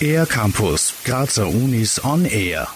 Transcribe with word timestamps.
Air 0.00 0.26
Campus, 0.26 0.94
Grazer 1.04 1.48
Unis 1.48 2.04
on 2.04 2.24
Air. 2.24 2.68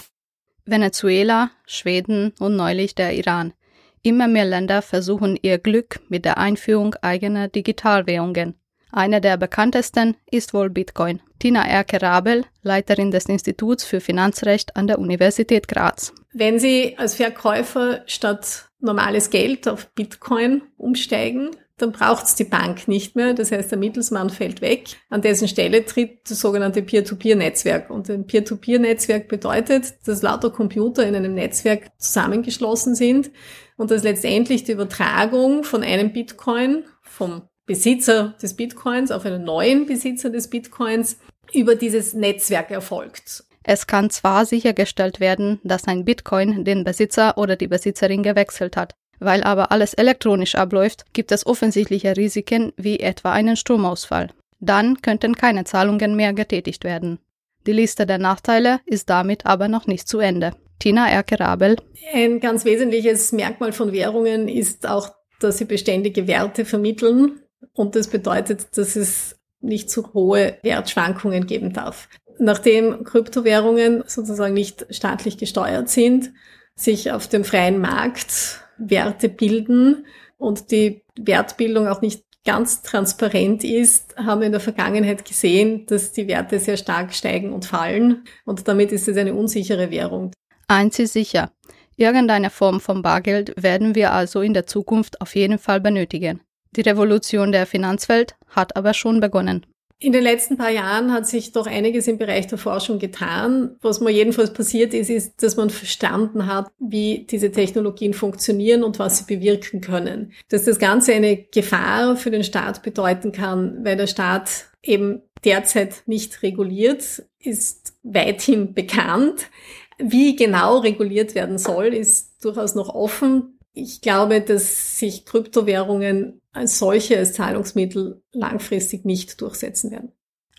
Venezuela, 0.65 1.51
Schweden 1.65 2.33
und 2.39 2.55
neulich 2.55 2.95
der 2.95 3.13
Iran. 3.13 3.53
Immer 4.01 4.27
mehr 4.27 4.45
Länder 4.45 4.81
versuchen 4.81 5.37
ihr 5.41 5.59
Glück 5.59 5.99
mit 6.09 6.25
der 6.25 6.37
Einführung 6.37 6.95
eigener 7.01 7.47
Digitalwährungen. 7.47 8.55
Eine 8.91 9.21
der 9.21 9.37
bekanntesten 9.37 10.17
ist 10.29 10.53
wohl 10.53 10.69
Bitcoin. 10.69 11.21
Tina 11.39 11.65
Erke-Rabel, 11.65 12.45
Leiterin 12.61 13.11
des 13.11 13.25
Instituts 13.25 13.83
für 13.83 14.01
Finanzrecht 14.01 14.75
an 14.75 14.87
der 14.87 14.99
Universität 14.99 15.67
Graz. 15.67 16.13
Wenn 16.33 16.59
Sie 16.59 16.97
als 16.97 17.15
Verkäufer 17.15 18.03
statt 18.07 18.69
normales 18.79 19.29
Geld 19.29 19.67
auf 19.67 19.87
Bitcoin 19.93 20.63
umsteigen, 20.77 21.51
dann 21.81 21.91
braucht 21.91 22.25
es 22.25 22.35
die 22.35 22.43
Bank 22.43 22.87
nicht 22.87 23.15
mehr. 23.15 23.33
Das 23.33 23.51
heißt, 23.51 23.71
der 23.71 23.77
Mittelsmann 23.77 24.29
fällt 24.29 24.61
weg. 24.61 24.97
An 25.09 25.21
dessen 25.21 25.47
Stelle 25.47 25.85
tritt 25.85 26.29
das 26.29 26.39
sogenannte 26.39 26.81
Peer-to-Peer-Netzwerk. 26.81 27.89
Und 27.89 28.09
ein 28.09 28.25
Peer-to-Peer-Netzwerk 28.25 29.27
bedeutet, 29.27 29.93
dass 30.05 30.21
lauter 30.21 30.49
Computer 30.49 31.05
in 31.05 31.15
einem 31.15 31.33
Netzwerk 31.33 31.91
zusammengeschlossen 31.97 32.95
sind 32.95 33.31
und 33.77 33.91
dass 33.91 34.03
letztendlich 34.03 34.63
die 34.63 34.73
Übertragung 34.73 35.63
von 35.63 35.83
einem 35.83 36.13
Bitcoin 36.13 36.83
vom 37.01 37.43
Besitzer 37.65 38.35
des 38.41 38.55
Bitcoins 38.55 39.11
auf 39.11 39.25
einen 39.25 39.43
neuen 39.43 39.85
Besitzer 39.85 40.29
des 40.29 40.49
Bitcoins 40.49 41.17
über 41.53 41.75
dieses 41.75 42.13
Netzwerk 42.13 42.71
erfolgt. 42.71 43.45
Es 43.63 43.87
kann 43.87 44.09
zwar 44.09 44.45
sichergestellt 44.45 45.19
werden, 45.19 45.59
dass 45.63 45.87
ein 45.87 46.03
Bitcoin 46.03 46.65
den 46.65 46.83
Besitzer 46.83 47.37
oder 47.37 47.55
die 47.55 47.67
Besitzerin 47.67 48.23
gewechselt 48.23 48.75
hat. 48.75 48.95
Weil 49.21 49.43
aber 49.43 49.71
alles 49.71 49.93
elektronisch 49.93 50.55
abläuft, 50.55 51.05
gibt 51.13 51.31
es 51.31 51.45
offensichtliche 51.45 52.17
Risiken 52.17 52.73
wie 52.75 52.99
etwa 52.99 53.31
einen 53.31 53.55
Stromausfall. 53.55 54.29
Dann 54.59 54.99
könnten 55.03 55.35
keine 55.35 55.63
Zahlungen 55.63 56.15
mehr 56.15 56.33
getätigt 56.33 56.83
werden. 56.83 57.19
Die 57.67 57.71
Liste 57.71 58.07
der 58.07 58.17
Nachteile 58.17 58.79
ist 58.87 59.11
damit 59.11 59.45
aber 59.45 59.67
noch 59.67 59.85
nicht 59.85 60.07
zu 60.07 60.17
Ende. 60.17 60.53
Tina 60.79 61.07
Erke-Rabel. 61.07 61.77
Ein 62.11 62.39
ganz 62.39 62.65
wesentliches 62.65 63.31
Merkmal 63.31 63.73
von 63.73 63.91
Währungen 63.91 64.49
ist 64.49 64.89
auch, 64.89 65.11
dass 65.39 65.59
sie 65.59 65.65
beständige 65.65 66.25
Werte 66.25 66.65
vermitteln. 66.65 67.41
Und 67.73 67.95
das 67.95 68.07
bedeutet, 68.07 68.75
dass 68.75 68.95
es 68.95 69.39
nicht 69.59 69.91
zu 69.91 70.15
hohe 70.15 70.57
Wertschwankungen 70.63 71.45
geben 71.45 71.73
darf. 71.73 72.09
Nachdem 72.39 73.03
Kryptowährungen 73.03 74.03
sozusagen 74.07 74.55
nicht 74.55 74.87
staatlich 74.89 75.37
gesteuert 75.37 75.89
sind, 75.89 76.31
sich 76.73 77.11
auf 77.11 77.27
dem 77.27 77.43
freien 77.43 77.79
Markt 77.79 78.61
Werte 78.89 79.29
bilden 79.29 80.05
und 80.37 80.71
die 80.71 81.03
Wertbildung 81.17 81.87
auch 81.87 82.01
nicht 82.01 82.23
ganz 82.43 82.81
transparent 82.81 83.63
ist, 83.63 84.15
haben 84.17 84.41
wir 84.41 84.47
in 84.47 84.51
der 84.51 84.61
Vergangenheit 84.61 85.23
gesehen, 85.25 85.85
dass 85.85 86.11
die 86.11 86.27
Werte 86.27 86.59
sehr 86.59 86.77
stark 86.77 87.13
steigen 87.13 87.53
und 87.53 87.65
fallen 87.65 88.23
und 88.45 88.67
damit 88.67 88.91
ist 88.91 89.07
es 89.07 89.17
eine 89.17 89.35
unsichere 89.35 89.91
Währung. 89.91 90.31
Eins 90.67 90.97
ist 90.99 91.13
sicher, 91.13 91.51
irgendeine 91.97 92.49
Form 92.49 92.79
von 92.79 93.01
Bargeld 93.01 93.53
werden 93.61 93.93
wir 93.93 94.11
also 94.11 94.41
in 94.41 94.53
der 94.53 94.65
Zukunft 94.65 95.21
auf 95.21 95.35
jeden 95.35 95.59
Fall 95.59 95.79
benötigen. 95.79 96.41
Die 96.75 96.81
Revolution 96.81 97.51
der 97.51 97.67
Finanzwelt 97.67 98.35
hat 98.47 98.75
aber 98.75 98.93
schon 98.93 99.19
begonnen. 99.19 99.65
In 100.03 100.13
den 100.13 100.23
letzten 100.23 100.57
paar 100.57 100.71
Jahren 100.71 101.13
hat 101.13 101.27
sich 101.27 101.51
doch 101.51 101.67
einiges 101.67 102.07
im 102.07 102.17
Bereich 102.17 102.47
der 102.47 102.57
Forschung 102.57 102.97
getan. 102.97 103.77
Was 103.83 104.01
mir 104.01 104.09
jedenfalls 104.09 104.51
passiert 104.51 104.95
ist, 104.95 105.11
ist, 105.11 105.43
dass 105.43 105.57
man 105.57 105.69
verstanden 105.69 106.47
hat, 106.47 106.71
wie 106.79 107.27
diese 107.29 107.51
Technologien 107.51 108.15
funktionieren 108.15 108.83
und 108.83 108.97
was 108.97 109.19
sie 109.19 109.35
bewirken 109.35 109.79
können. 109.79 110.33
Dass 110.49 110.65
das 110.65 110.79
Ganze 110.79 111.13
eine 111.13 111.37
Gefahr 111.37 112.17
für 112.17 112.31
den 112.31 112.43
Staat 112.43 112.81
bedeuten 112.81 113.31
kann, 113.31 113.85
weil 113.85 113.95
der 113.95 114.07
Staat 114.07 114.71
eben 114.81 115.21
derzeit 115.45 116.01
nicht 116.07 116.41
reguliert, 116.41 117.23
ist 117.39 117.93
weithin 118.01 118.73
bekannt. 118.73 119.51
Wie 119.99 120.35
genau 120.35 120.79
reguliert 120.79 121.35
werden 121.35 121.59
soll, 121.59 121.93
ist 121.93 122.43
durchaus 122.43 122.73
noch 122.73 122.89
offen. 122.89 123.59
Ich 123.73 124.01
glaube, 124.01 124.41
dass 124.41 124.97
sich 124.97 125.25
Kryptowährungen 125.25 126.40
als 126.53 126.79
solche, 126.79 127.17
als 127.17 127.33
Zahlungsmittel 127.33 128.23
langfristig 128.31 129.05
nicht 129.05 129.39
durchsetzen 129.41 129.91
werden. 129.91 130.11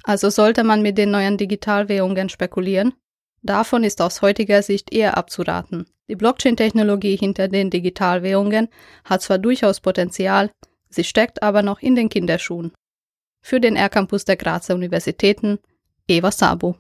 Also 0.05 0.31
sollte 0.31 0.65
man 0.65 0.83
mit 0.83 0.99
den 0.99 1.11
neuen 1.11 1.37
Digitalwährungen 1.37 2.29
spekulieren? 2.29 2.95
Davon 3.43 3.85
ist 3.85 4.01
aus 4.01 4.23
heutiger 4.23 4.63
Sicht 4.63 4.93
eher 4.93 5.17
abzuraten. 5.17 5.87
Die 6.09 6.17
Blockchain-Technologie 6.17 7.17
hinter 7.17 7.49
den 7.49 7.71
Digitalwährungen 7.71 8.69
hat 9.05 9.23
zwar 9.23 9.39
durchaus 9.39 9.81
Potenzial, 9.81 10.51
sie 10.89 11.05
steckt 11.05 11.43
aber 11.43 11.63
noch 11.63 11.81
in 11.81 11.95
den 11.95 12.09
Kinderschuhen. 12.09 12.73
Für 13.41 13.61
den 13.61 13.77
R-Campus 13.77 14.25
der 14.25 14.37
Grazer 14.37 14.75
Universitäten, 14.75 15.59
Eva 16.07 16.31
Sabo. 16.31 16.77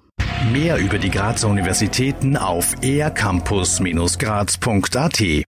Mehr 0.52 0.78
über 0.78 0.98
die 0.98 1.10
Grazer 1.10 1.48
Universitäten 1.48 2.36
auf 2.36 2.74
ercampus-graz.at 2.82 5.44